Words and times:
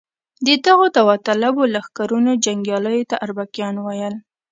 د 0.45 0.47
دغو 0.65 0.85
داوطلبو 0.95 1.63
لښکرونو 1.73 2.31
جنګیالیو 2.45 3.07
ته 3.09 3.15
اربکیان 3.25 3.75
ویل. 3.85 4.15